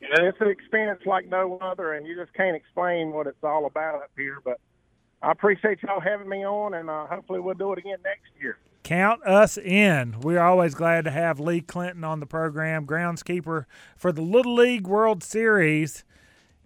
Yeah, 0.00 0.08
it's 0.22 0.40
an 0.40 0.48
experience 0.48 1.02
like 1.04 1.28
no 1.28 1.58
other, 1.60 1.92
and 1.92 2.06
you 2.06 2.16
just 2.16 2.32
can't 2.32 2.56
explain 2.56 3.12
what 3.12 3.26
it's 3.26 3.44
all 3.44 3.66
about 3.66 3.96
up 3.96 4.10
here. 4.16 4.38
But 4.42 4.58
I 5.22 5.30
appreciate 5.30 5.82
y'all 5.82 6.00
having 6.00 6.28
me 6.28 6.44
on, 6.44 6.74
and 6.74 6.90
uh, 6.90 7.06
hopefully 7.06 7.38
we'll 7.38 7.54
do 7.54 7.72
it 7.72 7.78
again 7.78 7.98
next 8.04 8.30
year. 8.40 8.58
Count 8.82 9.24
us 9.24 9.56
in. 9.56 10.20
We're 10.20 10.42
always 10.42 10.74
glad 10.74 11.04
to 11.04 11.12
have 11.12 11.38
Lee 11.38 11.60
Clinton 11.60 12.02
on 12.02 12.18
the 12.18 12.26
program, 12.26 12.84
groundskeeper 12.84 13.66
for 13.96 14.10
the 14.10 14.22
Little 14.22 14.56
League 14.56 14.88
World 14.88 15.22
Series, 15.22 16.02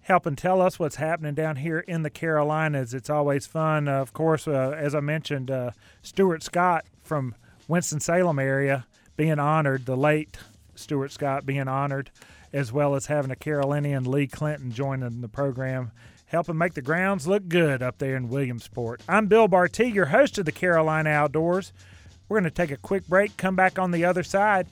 helping 0.01 0.37
tell 0.37 0.63
us 0.63 0.79
what's 0.79 0.97
happening 0.97 1.35
down 1.35 1.57
here 1.57 1.81
in 1.81 2.03
the 2.03 2.09
Carolinas. 2.09 2.95
It's 2.95 3.11
always 3.11 3.47
fun. 3.47 3.89
Uh, 3.89 4.01
of 4.01 4.15
course, 4.15 4.49
uh, 4.49 4.75
as 4.79 4.95
I 4.95 5.01
mentioned, 5.01 5.51
uh, 5.51 5.73
Stuart 6.01 6.43
Scott 6.43 6.87
from 7.03 7.35
Winston-Salem 7.69 8.39
area 8.39 8.87
being 9.19 9.39
honored, 9.39 9.85
the 9.85 9.97
late 9.97 10.39
Stuart 10.75 11.13
Scott 11.13 11.45
being 11.45 11.69
honored, 11.69 12.11
as 12.53 12.73
well 12.73 12.95
as 12.95 13.07
having 13.07 13.31
a 13.31 13.37
Carolinian, 13.37 14.11
Lee 14.11 14.27
Clinton, 14.27 14.73
joining 14.73 15.21
the 15.21 15.29
program 15.29 15.91
helping 16.27 16.59
make 16.59 16.75
the 16.75 16.83
grounds 16.83 17.27
look 17.27 17.49
good 17.49 17.83
up 17.83 17.99
there 17.99 18.17
in 18.17 18.29
Williamsport. 18.29 19.01
I'm 19.09 19.27
Bill 19.27 19.49
Barty, 19.49 19.89
your 19.89 20.07
host 20.07 20.39
of 20.39 20.45
the 20.45 20.53
Carolina 20.53 21.11
Outdoors. 21.11 21.73
We're 22.29 22.41
going 22.41 22.45
to 22.45 22.51
take 22.51 22.73
a 22.73 22.77
quick 22.77 23.07
break, 23.07 23.37
come 23.37 23.55
back 23.55 23.79
on 23.79 23.93
the 23.93 24.05
other 24.05 24.25
side. 24.25 24.67